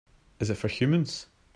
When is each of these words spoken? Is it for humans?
Is 0.39 0.49
it 0.49 0.55
for 0.55 0.67
humans? 0.67 1.27